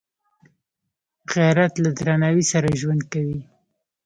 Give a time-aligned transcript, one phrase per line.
[1.33, 3.39] غیرت له درناوي سره ژوند کوي